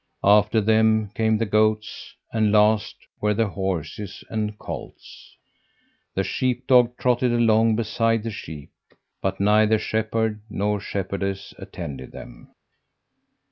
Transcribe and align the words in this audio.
After 0.23 0.61
them 0.61 1.09
came 1.13 1.37
the 1.37 1.45
goats, 1.45 2.15
and 2.33 2.51
last 2.51 2.95
were 3.19 3.35
the 3.35 3.49
horses 3.49 4.23
and 4.31 4.57
colts. 4.57 5.37
The 6.15 6.23
sheep 6.23 6.65
dog 6.65 6.97
trotted 6.97 7.31
along 7.31 7.75
beside 7.75 8.23
the 8.23 8.31
sheep; 8.31 8.71
but 9.21 9.39
neither 9.39 9.77
shepherd 9.77 10.41
nor 10.49 10.79
shepherdess 10.79 11.53
attended 11.59 12.13
them. 12.13 12.49